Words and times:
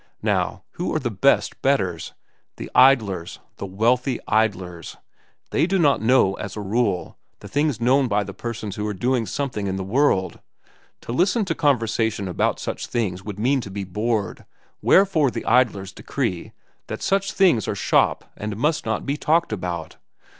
Now, 0.23 0.63
who 0.71 0.95
are 0.95 0.99
the 0.99 1.11
best 1.11 1.61
betters? 1.61 2.13
The 2.57 2.71
idlers, 2.73 3.37
the 3.57 3.67
wealthy 3.67 4.17
idlers. 4.27 4.97
They 5.51 5.67
do 5.67 5.77
not 5.77 6.01
know, 6.01 6.33
as 6.37 6.57
a 6.57 6.59
rule, 6.59 7.19
the 7.39 7.47
things 7.47 7.79
known 7.79 8.07
by 8.07 8.23
the 8.23 8.33
persons 8.33 8.77
who 8.77 8.87
are 8.87 8.95
doing 8.95 9.27
something 9.27 9.67
in 9.67 9.75
the 9.75 9.83
world. 9.83 10.39
To 11.01 11.11
listen 11.11 11.45
to 11.45 11.53
conversation 11.53 12.27
about 12.27 12.59
such 12.59 12.87
things 12.87 13.23
would 13.23 13.37
mean 13.37 13.61
to 13.61 13.69
be 13.69 13.83
bored, 13.83 14.45
wherefore 14.81 15.29
the 15.29 15.45
idlers 15.45 15.91
decree 15.93 16.51
that 16.87 17.03
such 17.03 17.31
things 17.31 17.67
are 17.67 17.75
shop 17.75 18.25
and 18.35 18.57
must 18.57 18.87
not 18.87 19.05
be 19.05 19.17
talked 19.17 19.53
about. 19.53 19.97